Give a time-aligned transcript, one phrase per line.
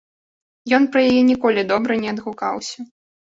[0.77, 2.89] Ён пра яе ніколі добра не адгукаўся.